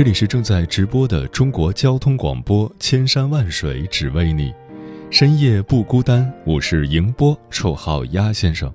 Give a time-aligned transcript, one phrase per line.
[0.00, 4.50] 这里是正在直播的中国交通广播，千山万水只为你，
[5.10, 6.32] 深夜不孤单。
[6.46, 8.72] 我是迎波，绰号鸭先生。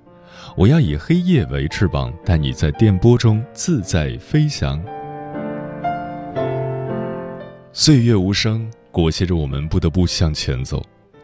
[0.56, 4.80] 我要以黑夜为翅膀，带你在电波中自在飞翔。
[7.72, 10.80] 岁月无声，裹挟着我们不得不向前走，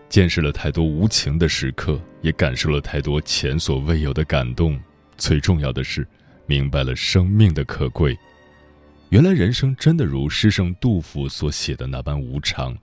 [0.08, 4.76] 见识了太多无情的时刻，也感受了太多前所未有的感动。
[5.16, 6.04] 最重要的是。
[6.44, 8.18] 明白了生命的可贵，
[9.12, 12.74] 原来人生真的如诗圣杜甫所写的那般无常。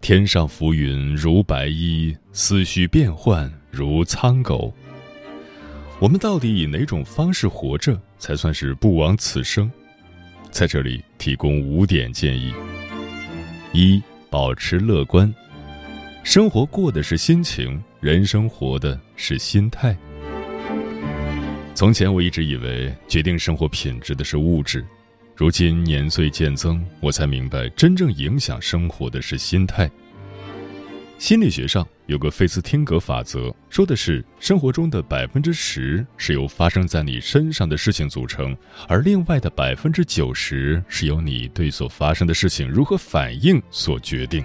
[0.00, 4.74] 天上浮云如白衣，思绪变幻如苍狗。
[6.00, 9.70] 我们到底以哪种方式活着，才算是不枉此生？
[10.50, 12.52] 在这里提供五点建议：
[13.72, 15.32] 一、保持乐观，
[16.24, 19.96] 生活过的是心情，人生活的是心态。
[21.76, 24.84] 从前我一直以为决定生活品质的是物质，
[25.34, 29.90] 如今年岁渐增，我才明白真正影响生活的是心态。
[31.18, 38.56] 心理学上有个费斯汀格法则，说的是生活中的百分之十是由发生在你身上的事情组成，
[38.88, 44.44] 而另外的百分之九十是由你对所发生的事情如何反应所决定。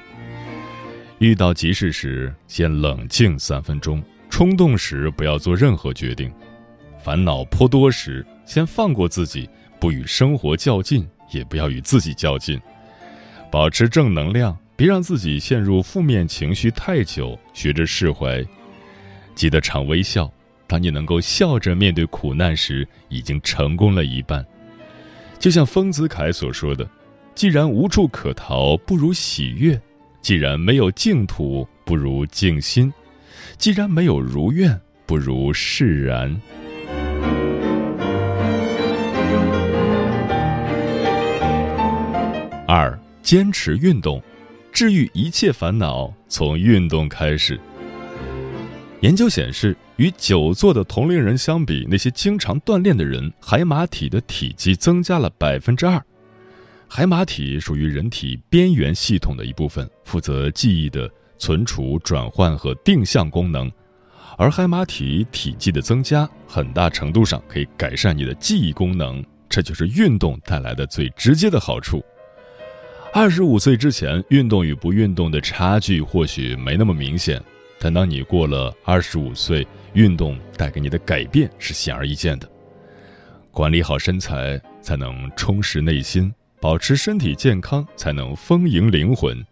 [1.20, 4.00] 遇到急事时，先冷静三分钟；
[4.30, 6.32] 冲动时，不要做任何决定。
[7.04, 9.50] 烦恼颇多时，先放过自己，
[9.80, 12.60] 不与生活较劲，也不要与自己较劲，
[13.52, 18.44] 保持正能量，别让自己陷入负面情绪太久，学着释怀，
[19.36, 20.32] 记得常微笑。
[20.66, 24.46] 当你能够笑着面对苦难时，已经成功了一半。
[25.40, 26.90] 就像丰子恺所说的
[27.34, 29.80] ：“既然无处可逃，不如喜悦；
[30.22, 32.92] 既然没有净土，不如静心；
[33.58, 36.36] 既然没有如愿，不如释然。”
[42.70, 44.22] 二、坚持运动，
[44.74, 47.58] 治愈一切烦恼从运动开始。
[49.00, 56.04] 研究显示，与久坐的同龄人相比，那些经常锻炼的人，海马体的体积增加了百分之二。
[56.90, 63.72] 海马体属于人体边缘系统的一部分，负责记忆的存储、转换和定向功能。
[64.38, 72.04] 而海马体体积的增加，很大程度上可以改善你的记忆功能，这就是运动带来的最直接的好处。
[73.20, 77.42] 二十五岁之前，运动与不运动的差距或许没那么明显，
[77.80, 82.48] 但当你过了二十五岁，运动带给你的改变是显而易见的。
[83.50, 89.44] 管理好身材，才能充实内心；保持身体健康，才能丰盈灵魂。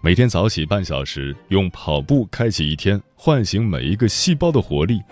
[0.00, 5.02] 每天早起半小时，用跑步开启一天，唤醒每一个细胞的活力。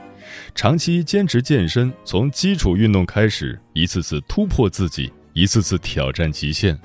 [0.55, 6.79] 长期坚持健身，从基础运动开始，一次次突破自己，一次次挑战极限。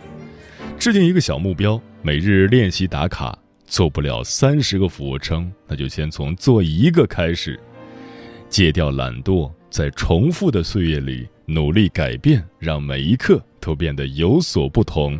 [0.81, 3.37] 制定一个小目标，每日练习打卡。
[3.67, 7.59] 做不了三十个俯卧撑，那就先从做一个开始。
[8.49, 15.19] 戒掉懒惰，在重复的岁月里努力改变，让每一刻都变得有所不同。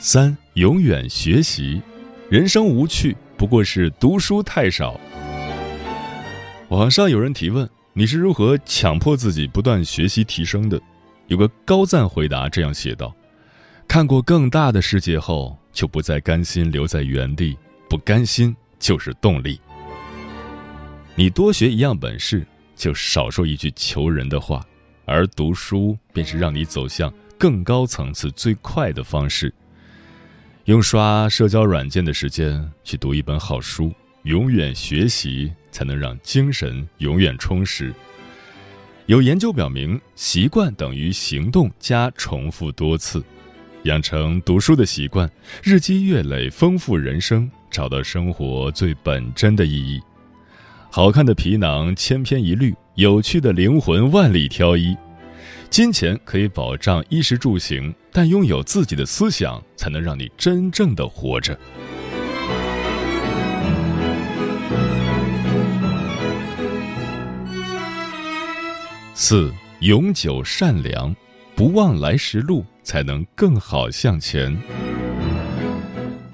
[0.00, 1.80] 三，永远学习。
[2.28, 4.98] 人生无趣，不过是读书太少。
[6.70, 7.70] 网上有人提问。
[7.98, 10.78] 你是如何强迫自己不断学习提升的？
[11.28, 13.16] 有个高赞回答这样写道
[13.88, 17.56] ：“看过更大的世界后，就不再甘心留在原地，
[17.88, 19.58] 不甘心就是动力。
[21.14, 22.46] 你多学一样本事，
[22.76, 24.62] 就少说一句求人的话，
[25.06, 29.50] 而读书便是让你走向更高层次最快的方式。
[30.66, 33.90] 用刷社交软件的时间去读一本好书。”
[34.24, 37.92] 永远学习，才能让精神永远充实。
[39.04, 43.22] 有研究表明，习惯等于行动加重复多次。
[43.82, 45.30] 养成读书的习惯，
[45.62, 50.00] 日积月累，丰富人生，找到生活最本真的意义。
[50.90, 54.96] 好看的皮囊千篇一律，有趣的灵魂万里挑一。
[55.68, 61.58] 金钱可以保障衣食住行，但拥有自己的思想，才能让你真正的活着。
[69.18, 71.16] 四，永久善良，
[71.54, 74.54] 不忘来时路，才能更好向前。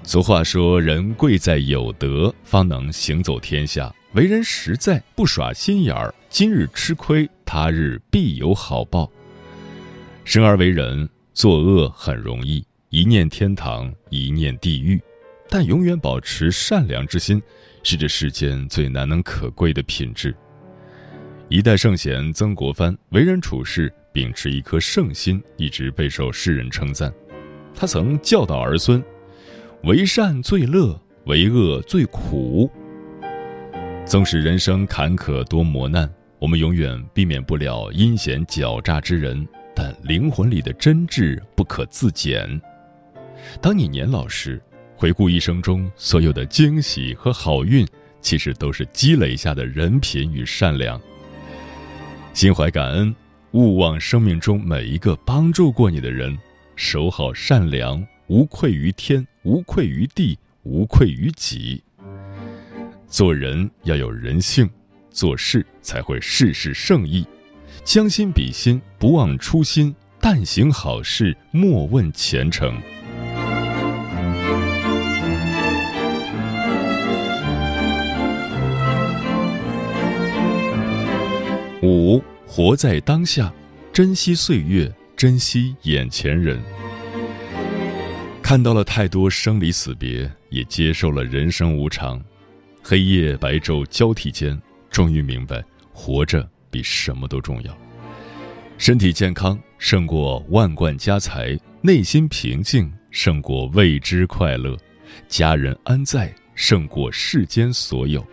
[0.03, 9.09] 俗话说：“人贵在有德，方能行走天下。”为人实在，不耍心眼儿，今日吃亏，他日必有好报。
[10.25, 15.01] 生而为人，作恶很容易，一念天堂，一念地狱，
[15.47, 17.41] 但永远保持善良之心，
[17.81, 20.35] 是这世间最难能可贵的品质。
[21.53, 27.13] 一代圣贤曾国藩为人处事秉持一颗圣心，一直备受世人称赞。
[27.75, 28.99] 他曾教导儿孙
[29.85, 32.67] ：“为善最乐，为恶最苦。”
[34.03, 42.59] 纵使人生坎坷多磨难，我们永远避免不了阴险狡诈之人，但灵魂里的真挚不可自减。
[43.61, 44.59] 当你年老时，
[44.95, 47.87] 回顾一生中所有的惊喜和好运，
[48.21, 50.99] 其实都是积累下的人品与善良。
[52.33, 53.15] 心怀感恩，
[53.51, 56.35] 勿忘生命中每一个帮助过你的人，
[56.75, 61.83] 守好善良，无愧于天，无愧于地，无愧于己。
[63.07, 64.67] 做人要有人性，
[65.11, 67.23] 做事才会事事胜意。
[67.83, 72.81] 将心比心，不忘初心，但行好事，莫问前程。
[81.83, 83.53] 五，活在当下，
[83.91, 86.57] 珍惜岁月，珍惜眼前人。
[88.41, 92.23] 看到了太多生离死别，也接受了人生无常，
[92.81, 94.57] 黑夜白昼交替间，
[94.89, 97.77] 终于明白，活着比什么都重要。
[98.77, 104.77] 身体健康胜过万贯家财，内心平静胜过未知快乐，
[105.27, 108.25] 家人安在胜过世间所有。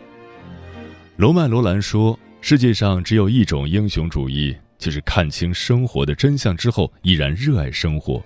[1.16, 2.16] 罗曼·罗兰说。
[2.42, 8.22] 世界上只有一种英雄主义，就是看清生活的真相之后依然热爱生活。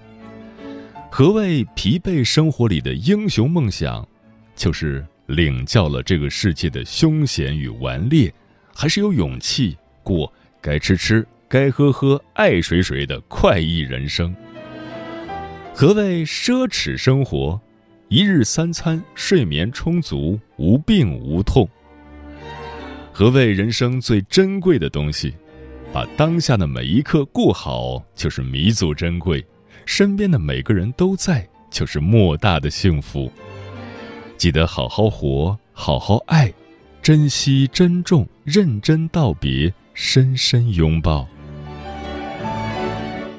[1.11, 4.06] 何谓疲惫生活里的英雄梦想？
[4.55, 8.32] 就是领教了这个世界的凶险与顽劣，
[8.72, 14.34] 还是有勇气过该吃吃、该喝喝、爱谁谁的快意人生。
[15.75, 17.60] 何谓奢侈生活？
[18.08, 21.69] 一日三餐，睡眠充足，无病无痛。
[23.16, 25.32] 何谓人生最珍贵的东西？
[25.93, 29.40] 把当下的每一刻过好，就是弥足珍贵；
[29.87, 33.31] 身边的每个人都在，就是莫大的幸福。
[34.37, 36.52] 记得好好活，好好爱，
[37.00, 41.28] 珍惜、珍重、认真道别，深深拥抱。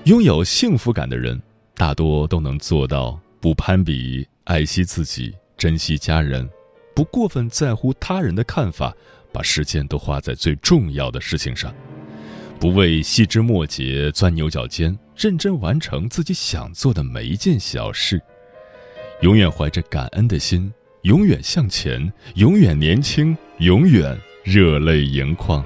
[0.05, 1.37] 拥有幸福感的人，
[1.73, 6.49] 大多都能做到不攀比，爱惜自己，珍惜家人，
[6.95, 8.95] 不过分在乎他人的看法。
[9.35, 11.75] 把时间都花在最重要的事情上，
[12.57, 18.21] 不为细枝末节钻牛角尖，认真完成自己想做的每一件小事，
[19.19, 20.71] 永远怀着感恩的心，
[21.01, 25.65] 永远向前，永远年轻，永远热泪盈眶。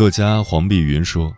[0.00, 1.36] 作家黄碧云说：“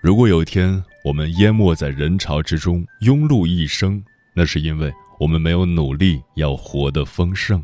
[0.00, 7.62] 如果有一天我们淹没在人潮之中，庸碌一生，那是因为我们没有努力要活得丰盛。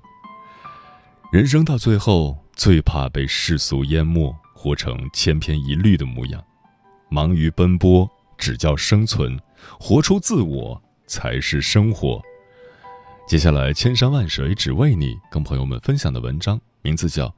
[1.33, 6.45] 人生到最后，最怕被世俗淹没，活成千篇一律的模样。
[7.09, 8.07] 忙于奔波
[8.37, 9.41] 只叫生存，
[9.81, 12.21] 活出自我才是生活。
[13.27, 17.29] 接下来，千山万水只为你，跟朋友们分享的文章名字叫《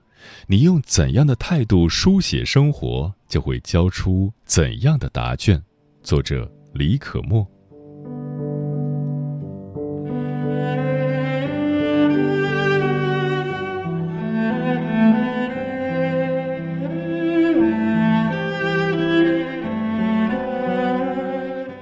[0.47, 5.59] 你用怎样的态度书写生活，就会交出怎样的答卷》，
[6.03, 7.47] 作者李可墨。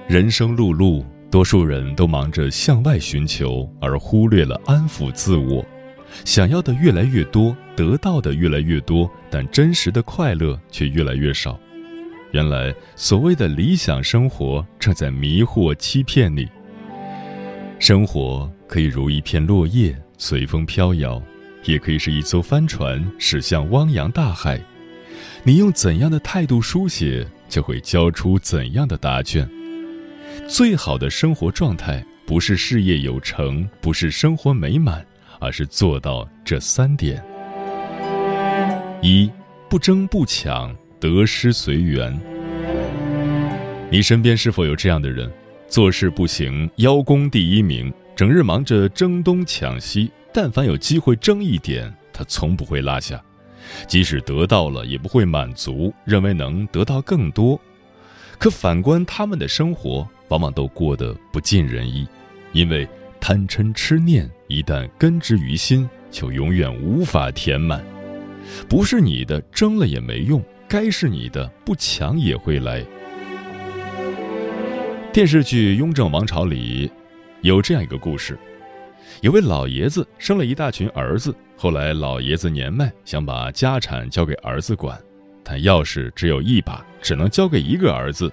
[0.08, 5.64] 人生碌碌，多数人都忙着向外寻求，而忽略了安抚自我。
[6.24, 11.58] 想要的越来越多，得到的越来越多，但真实的快乐却越来越少。
[12.32, 16.46] 原来，所谓的理想生活正在迷惑、欺骗你。
[17.78, 21.22] 生活可以如一片落叶，随风飘摇；
[21.64, 24.60] 也可以是一艘帆船，驶向汪洋大海。
[25.42, 29.48] 你用怎样的态度书写，就会交出怎样的答卷。
[30.46, 35.04] 最好的生活状态，不是事业有成，不是生活美满，
[35.38, 37.22] 而是做到这三点：
[39.00, 39.30] 一、
[39.68, 42.18] 不争不抢，得失随缘。
[43.90, 45.30] 你身边是否有这样的人？
[45.68, 53.22] 做事不行，邀功第一名，整日忙着争东抢西，但凡有机会争一点，他从不会落下，
[53.86, 57.60] 即使得到了，也不会满足，认为能得到更多。
[58.38, 62.08] 可反观他们的生活，往往都过得不尽人意，
[62.52, 62.88] 因为
[63.20, 67.84] 贪嗔痴念一旦根植于心，就永远无法填满。
[68.68, 72.84] 不是你的，争了也没用；该是你的，不抢也会来。
[75.12, 76.90] 电视剧《雍正王朝》里
[77.42, 78.38] 有这样一个故事：
[79.20, 84.98] 有位老爷子生了一大群儿子，后来老爷子年迈，想把家产交给儿子管，
[85.44, 88.32] 但钥匙只有一把，只能交给一个儿子。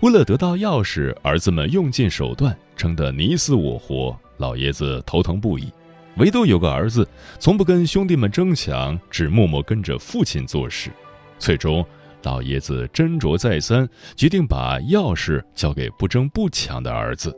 [0.00, 5.72] 为了得到钥匙，儿子们用尽手段，争得你死我活，老爷子头疼不已。
[6.18, 7.06] 唯独有个儿子，
[7.38, 10.90] 从不跟兄弟们争抢，只默默跟着父亲做事。
[11.38, 11.84] 最终，
[12.22, 17.36] 老爷子斟酌再三，决定把钥匙交给不争不抢的儿子。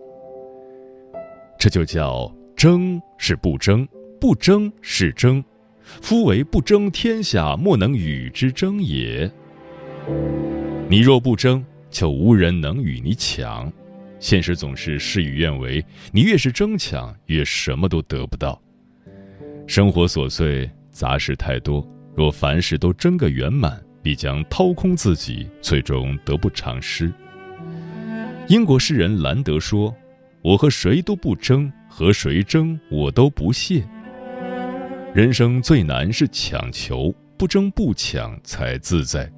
[1.58, 3.86] 这就叫争是不争，
[4.20, 5.42] 不争是争。
[5.82, 9.28] 夫为不争天下，莫能与之争也。
[10.88, 13.72] 你若不争，就无人能与你抢，
[14.20, 15.84] 现实总是事与愿违。
[16.12, 18.60] 你越是争抢，越什么都得不到。
[19.66, 27.12] 生活琐碎，杂事太多，若凡事都争个圆满，必将掏空自己，最终得不偿失。
[28.48, 29.94] 英国诗人兰德说
[30.42, 33.86] ：“我和谁都不争，和谁争我都不屑。”
[35.14, 39.30] 人生最难是强求，不争不抢才自在。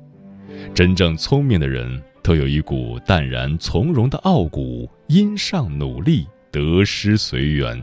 [0.75, 2.01] 真正聪明的人。
[2.23, 7.83] 都有一股淡然从容的傲骨，因上努力，得失随缘。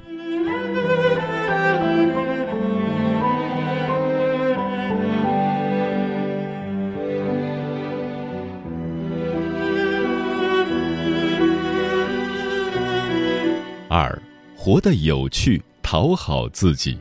[13.89, 14.21] 二，
[14.55, 16.97] 活得有趣，讨好自己。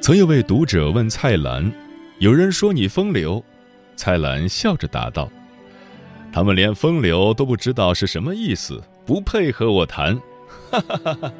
[0.00, 1.72] 曾有位读者问蔡澜
[2.18, 3.42] ：“有人说你风流。”
[3.96, 5.30] 蔡澜笑着答道。
[6.36, 10.14] 他们连风流都不知道是什么意思，不配和我谈，
[10.70, 11.32] 哈哈哈哈！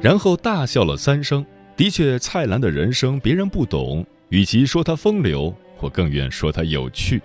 [0.00, 1.46] 然后大笑了三声。
[1.76, 7.22] 的确，蔡澜的人生别人不懂，与其说他风流，我更愿说他有趣。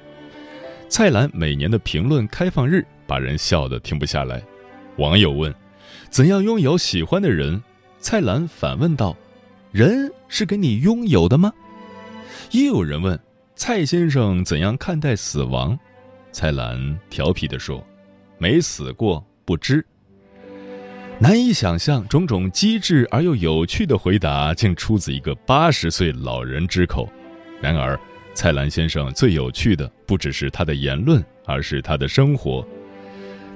[0.87, 4.39] 蔡澜每年的评论开放日，把人笑得停不下来。
[4.97, 5.51] 网友问
[6.11, 7.59] ：“怎样拥有喜欢的人？”
[7.97, 9.17] 蔡澜反问道
[9.73, 11.51] ：“人是给你拥有的吗？”
[12.53, 13.19] 也有人问
[13.57, 15.75] ：“蔡先生怎样看待死亡？”
[16.39, 16.77] 蔡澜
[17.09, 17.83] 调皮地说
[18.37, 19.83] ：“没死过，不知。”
[21.17, 27.09] 难以想象，种种机智而又有趣的回答，竟出自一个八十岁老人之口。
[27.59, 27.99] 然而，
[28.35, 32.63] 蔡澜先生最有趣的，不只是他的言论，而是他的生活。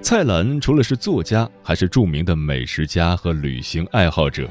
[0.01, 4.49] 蔡澜除了是作家，还是著名的美食家和旅行爱好者。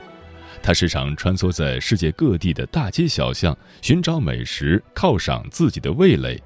[0.63, 6.41] 他时常穿梭在世界各地的大街小巷，寻找美食，犒赏自己的味蕾。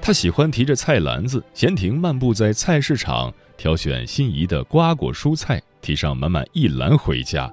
[0.00, 7.50] 他喜欢提着菜篮子，闲庭漫步在菜市场，挑选心仪的瓜果蔬菜，提上满满一篮回家。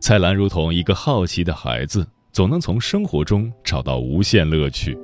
[0.00, 4.96] 蔡澜如同一个好奇的孩子，总能从生活中找到无限乐趣。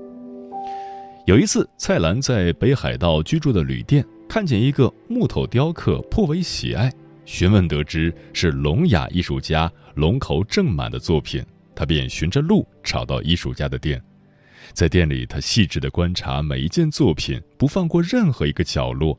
[1.26, 6.90] 有一次，蔡澜在北海道居住的旅店，看见一个木头雕刻，颇为喜爱，
[7.26, 14.02] 询问得知是聋哑艺术家龙口正满的作品，他便循着路找到艺术家的店。
[14.72, 19.18] 在店里，他细致地观察每一件作品，不放过任何一个角落。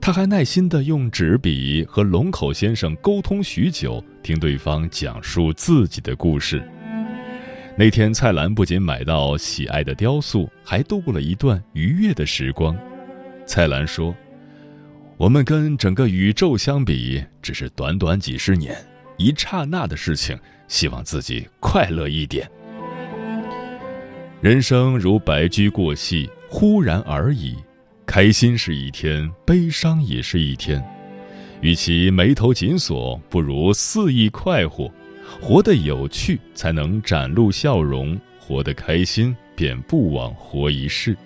[0.00, 6.66] 他还耐心地用纸笔和龙口先生沟通许久，听对方讲述自己的故事。
[7.76, 12.74] 那天，蔡澜不仅买到喜爱的雕塑，还度过了一段愉悦的时光。
[13.44, 14.16] 蔡澜说
[15.18, 18.74] ：“我们跟整个宇宙相比，只是短短几十年，
[19.18, 20.38] 一刹那的事情，
[20.68, 22.50] 希望自己快乐一点。
[24.46, 27.56] 人生如白驹过隙，忽然而已。”
[28.06, 30.80] 开心是一天，悲伤也是一天。
[31.60, 34.88] 与其眉头紧锁，不如肆意快活。
[35.40, 41.16] 活得有趣，才能展露笑容；活得开心，便不枉活一世。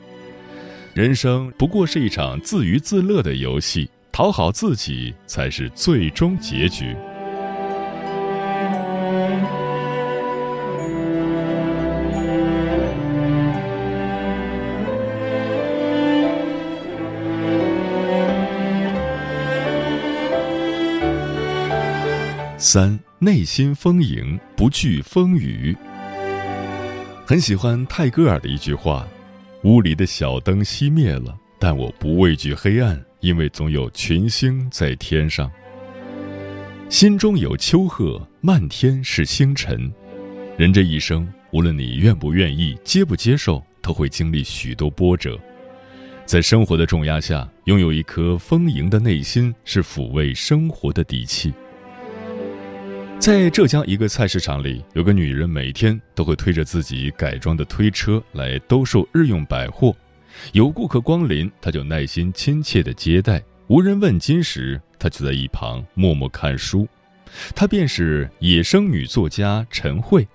[0.95, 6.97] 人生不过是一场自娱自乐的游戏，讨好自己才是最终结局。
[22.73, 25.77] 三内心丰盈，不惧风雨。
[27.27, 29.09] 很喜欢泰戈尔的一句话
[29.67, 35.51] ：“屋里的小灯熄灭了，但我不畏惧黑暗，因为总有群星在天上。
[36.89, 39.93] 心中有丘壑，漫天是星辰。
[40.57, 45.37] 人这一生，无论你愿不愿意、接不接受，都会经历许多波折。
[46.25, 51.53] 在生活的重压下，拥有一颗丰盈的内心，是抚慰生活的底气。”
[53.21, 59.95] 在浙江一个菜市场里，有个女人每天都会推着自己改装的推车来兜售日用百货。
[60.55, 66.89] 有顾客光临，她就耐心亲切地接待；无人问津时，她就在一旁默默看书。
[67.55, 70.27] 她便是野生女作家陈慧。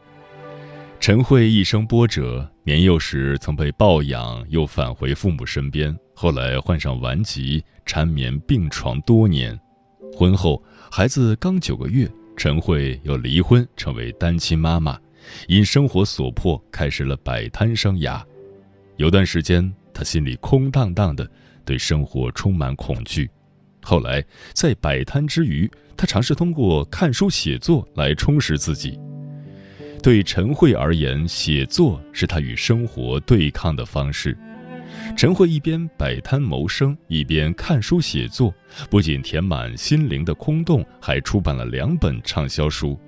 [1.00, 9.60] 陈慧一生波折，年幼时曾被抱养，又返回父母身边，后来患上顽疾，缠绵病床多年。
[10.16, 12.08] 婚后，孩子刚九个月。
[12.36, 15.00] 陈慧又离婚，成为单亲妈妈，
[15.48, 18.22] 因生活所迫，开始了摆摊生涯。
[18.98, 21.30] 有段时间，她心里空荡荡的，
[21.64, 23.30] 对生活充满恐惧。
[23.82, 29.00] 后来，在摆摊之余，她尝试通过看书写作来充实自己。
[30.04, 34.38] 对陈慧而言，写作是她与生活对抗的方式。
[35.16, 38.54] 陈慧一边摆摊谋生，一边看书写作，
[38.90, 43.00] 不仅填满心灵的空洞，还出版了两本畅销书。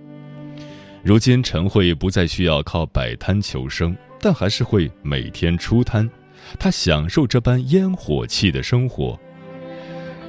[1.04, 6.10] 如今，陈慧不再需要靠摆摊求生，但还是会每天出摊。
[6.58, 9.20] 她享受这般烟火气的生活。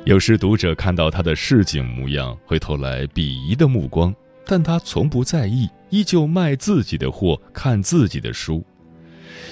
[0.04, 4.12] 有时，读者看到她的市井模样，会投来鄙夷的目光，
[4.44, 8.64] 但她从不在意，依旧卖自己的货，看自己的书。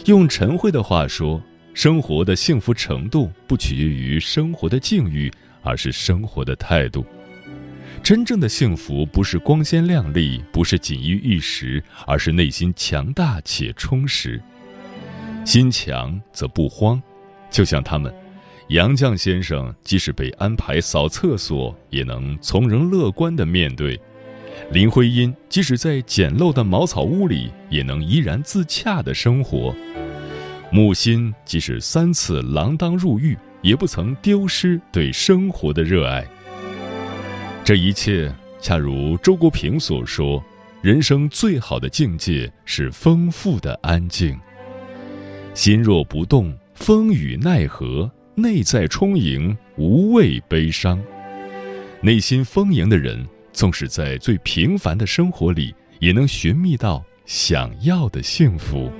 [0.07, 1.41] 用陈慧的话说。
[1.77, 7.05] 生活的幸福程度不取决于生活的境遇，而是生活的态度。
[8.03, 14.41] 真正的幸福不是光鲜亮丽，不是锦衣玉食，而是内心强大且充实。
[15.45, 17.01] 心强则不慌，
[17.51, 18.11] 就像他们，
[18.69, 24.01] 杨绛先生即使被安排扫厕所，也能从容乐观地面对；
[24.73, 29.75] 林徽因即使在简陋的茅草屋里，也能怡然自洽地生活。
[30.77, 36.23] 木心即使三次锒铛入狱，也不曾丢失对生活的热爱。
[37.65, 40.45] 这一切，恰如周国平所说
[40.85, 44.39] ：“人生最好的境界是丰富的安静。
[45.55, 51.03] 心若不动，风雨奈何；内在充盈，无畏悲伤。
[52.03, 58.93] 内心丰盈的人，纵使在最平凡的生活里，也能寻觅到想要的幸福。”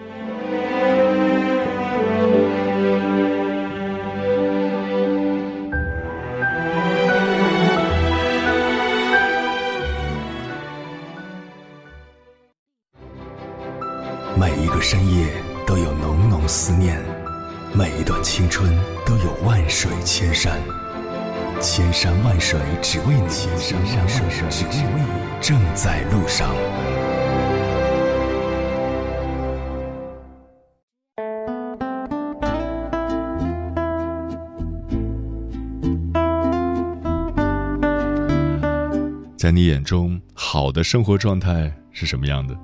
[14.89, 15.27] 深夜
[15.67, 16.97] 都有浓浓思念，
[17.75, 18.73] 每一段青春
[19.05, 20.61] 都有万水千山，
[21.61, 26.55] 千山万水只为你，千山万水只为你，正在路上。
[39.37, 42.57] 在你眼中，好的生活状态是什么样的？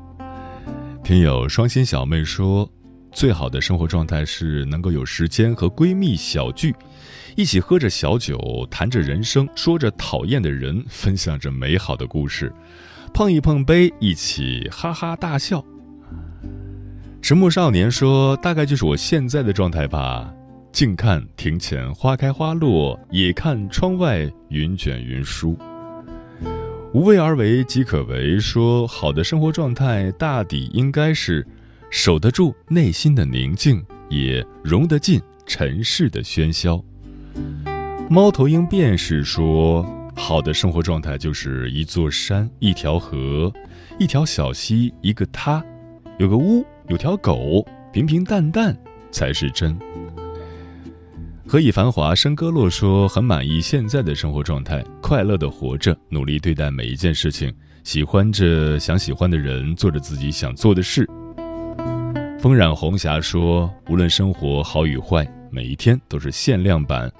[1.05, 2.71] 听友双心小妹说
[3.11, 6.73] ：“最好的生活状态是能够有时间和闺蜜小聚，
[7.35, 8.39] 一起喝着小酒，
[8.71, 12.53] 谈着人生，说着讨厌的人，分享着美好的故事，
[13.13, 15.65] 碰一碰杯，一起哈哈大笑。
[17.21, 20.33] 迟暮少年说：“大概就是我现在的状态吧。”
[20.71, 25.59] 静看庭前花开花落，也看窗外云卷云舒。
[26.95, 28.39] 无为而为即可为。
[28.39, 31.47] 说好的生活状态，大抵应该是
[31.91, 36.83] 守得住内心的宁静，也容得进尘世的喧嚣。
[38.11, 43.51] 猫头鹰便是说，好的生活状态就是一座山，一条河，
[43.99, 45.65] 一条小溪，一个他，
[46.19, 48.77] 有个屋，有条狗，平平淡淡
[49.11, 49.75] 才是真。
[51.53, 57.53] 何以繁华笙歌落说很满意现在的生活状态，快乐的活着，努力对待每一件事情，
[57.85, 61.07] 喜欢着想喜欢的人，做着自己想做的事。
[62.41, 67.13] 风染红霞说，无论生活好与坏，每一天都是限量版，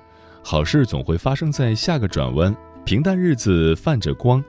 [0.43, 4.43] 好事总会发生在下个转弯，平淡日子泛着光。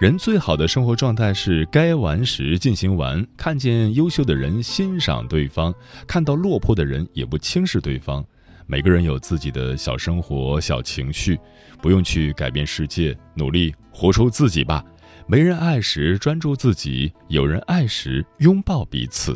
[0.00, 5.72] 人最好的生活状态是该玩时进行玩，看见优秀的人欣赏对方，
[6.08, 8.24] 看到落魄的人也不轻视对方。
[8.70, 11.40] 每个人有自己的小生活、小情绪，
[11.80, 14.84] 不用去改变世界，努力活出自己吧。
[15.26, 19.34] 没人爱时专注自己，有人爱时拥抱彼此。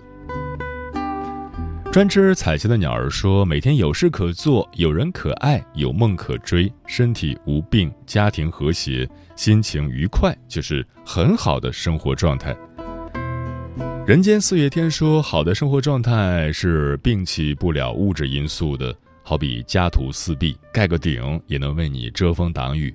[1.90, 12.54] 专吃彩旗的鸟儿说：“每天有事可做，有人可爱，有梦可追，身体无病，家庭和谐，心情愉快，就是很好的生活状态。”
[14.06, 18.94] 人间四月天说：“好的生活状态是摒弃不了物质因素的。”
[19.32, 22.94] 好比家徒四壁，盖个顶也能为你遮风挡雨。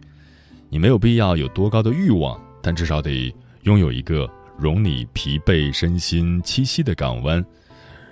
[0.69, 7.43] 你没有必要有多高的欲望，但至少得拥有一个容你疲惫身心栖息的港湾。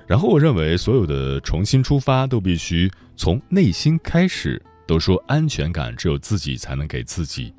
[0.07, 4.59] 然后，我认为所有的重新出发都必须从内心开始。
[4.87, 7.53] 都说安全感只有自己才能给自己。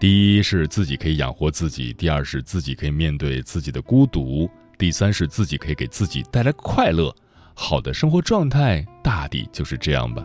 [0.00, 7.14] 第一是自己可以养活自己，第二是自己可以面对自己的孤独，第三是自己可以给自己带来快乐。
[7.60, 10.24] 好的生活状态大抵就是这样吧。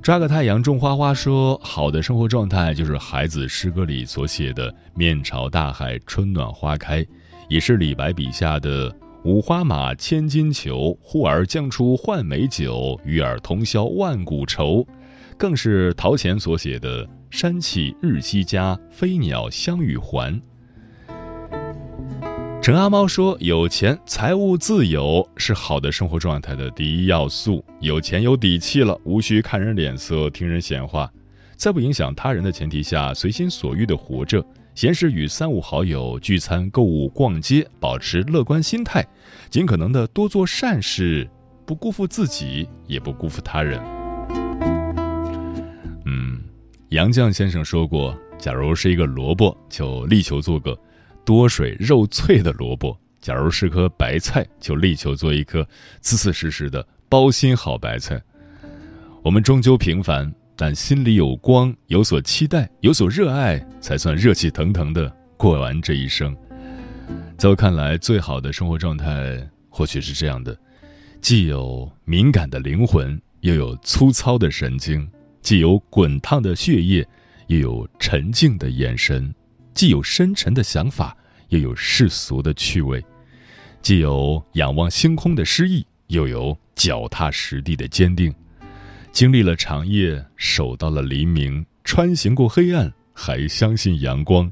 [0.00, 7.04] 抓个太阳种花花说，好的生活状态就是孩子诗歌里所写的“面朝大海，春暖花开”，
[7.50, 8.94] 也是李白笔下的
[9.26, 14.86] “五花马，千金裘，呼儿将出换美酒，与尔同销万古愁”，
[15.36, 20.40] 更是陶潜所写的“山气日夕佳，飞鸟相与还”。
[22.66, 27.64] 陈阿猫说：“有钱、财务自由是好的生活状态的第一要素。
[27.78, 31.08] 有钱有底气了，无需看人脸色、听人闲话，
[31.54, 34.44] 在不影响他人的前提下，随心所欲的活着。
[34.74, 39.06] 闲时与三五好友聚餐、购物、逛街，保持乐观心态，
[39.48, 41.30] 尽可能的多做善事，
[41.64, 43.80] 不辜负自己，也不辜负他人。”
[46.04, 46.42] 嗯，
[46.88, 50.76] 杨绛先生说过：“假如是一个萝卜，就力求做个。”
[51.26, 55.66] 多水肉脆的萝卜，假如是颗白菜，就力求做一颗
[56.00, 58.22] 姿姿实实的包心好白菜。
[59.24, 66.34] 我们终究平凡，但心里有光，有所期待，有所热爱，才算热气腾腾的过完这一生。
[67.36, 70.56] 在我看来，最好的生活状态或许是这样的：
[71.20, 75.04] 既有敏感的灵魂，又有粗糙的神经；
[75.42, 77.04] 既有滚烫的血液，
[77.48, 79.34] 又有沉静的眼神。
[79.76, 81.14] 既有深沉的想法，
[81.50, 82.98] 又有世俗的趣味；
[83.82, 88.34] 既有仰望星空的诗意，又有脚踏实地的坚定。
[89.12, 94.50] 经历了长夜，守到了黎明，穿行过黑暗，还相信阳光。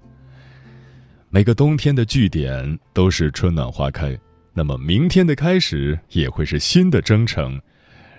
[1.31, 4.17] 每个冬天的据点都是春暖花开，
[4.53, 7.59] 那么明天的开始也会是新的征程。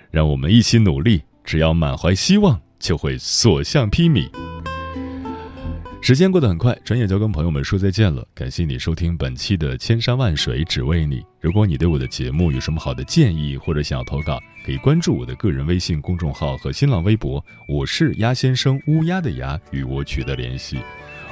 [0.10, 4.28] 让我们一起努力，只要满怀希望，就会所向披靡。
[6.06, 8.24] 时间过得很快，转眼就跟朋友们说再见了。
[8.36, 11.22] 感谢你收听本期的《千山万水只为你》。
[11.42, 20.78] 如果你对我的节目有什么好的建议，或者想要投稿，可以关注我的个人微信公众号和新浪微博，我是鸭先生乌鸦的鸭，与我取得联系。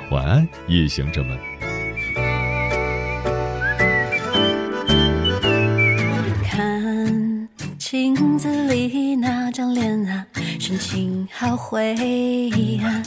[0.09, 1.37] 晚安，夜行者们。
[6.43, 10.25] 看镜子里那张脸啊，
[10.59, 11.93] 深情好灰
[12.79, 13.03] 啊。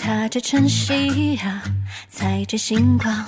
[0.00, 1.62] 踏着晨曦啊，
[2.08, 3.26] 踩着星光，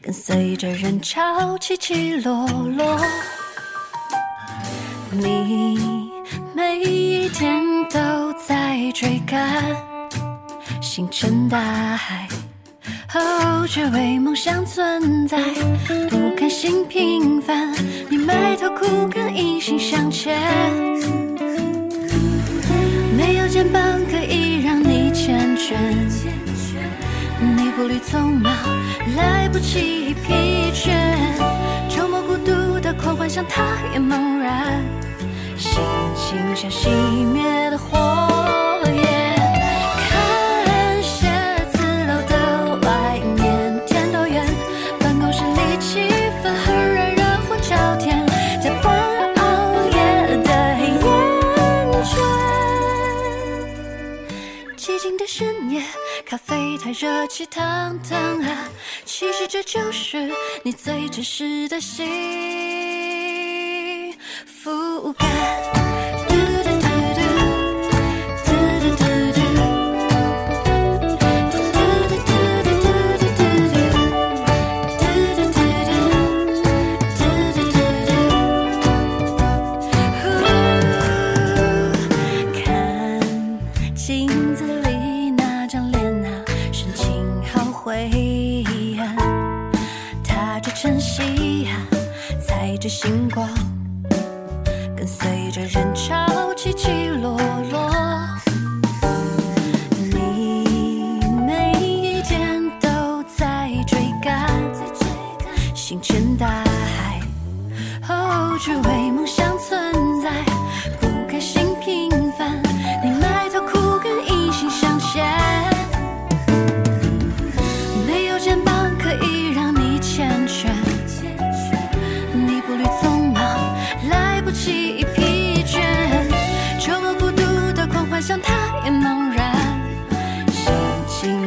[0.00, 2.98] 跟随着人潮起起落落。
[5.10, 5.78] 你
[6.54, 9.64] 每一天都在追赶
[10.80, 12.26] 星辰大海，
[13.14, 15.38] 哦，只为梦想存在，
[16.10, 17.72] 不甘心平凡。
[18.08, 20.34] 你埋头苦干，一心向前，
[27.40, 28.52] 你步履匆忙，
[29.16, 30.94] 来不及疲倦。
[31.88, 34.80] 周末孤独的狂欢，像他也茫然。
[35.56, 35.82] 心
[36.14, 36.88] 情像熄
[37.32, 38.25] 灭的火。
[56.36, 58.68] 咖啡太热气腾腾啊，
[59.06, 60.30] 其实这就是
[60.62, 62.04] 你最真实的幸
[64.44, 65.85] 福感。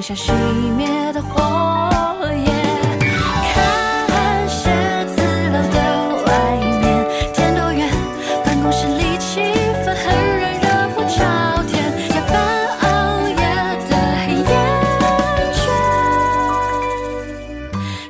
[0.09, 0.33] 像熄
[0.75, 1.39] 灭的火
[2.33, 2.49] 焰。
[3.53, 4.71] 看写
[5.05, 5.77] 字楼的
[6.25, 6.31] 外
[6.81, 6.83] 面，
[7.31, 7.87] 天多远？
[8.43, 9.39] 办公室里气
[9.85, 10.01] 氛很
[10.39, 11.71] 热，热火朝天，
[12.09, 12.33] 加班
[12.79, 12.83] 熬
[13.27, 13.35] 夜
[13.87, 13.93] 的
[14.25, 14.51] 黑眼
[15.53, 15.61] 圈。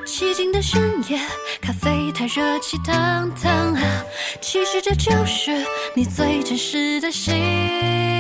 [0.06, 1.20] 寂静的深夜，
[1.60, 3.76] 咖啡太热，气腾腾。
[4.40, 8.19] 其实这就是你最真实的心。